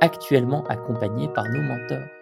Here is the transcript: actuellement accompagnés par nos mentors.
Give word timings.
actuellement 0.00 0.64
accompagnés 0.68 1.28
par 1.28 1.48
nos 1.48 1.62
mentors. 1.62 2.15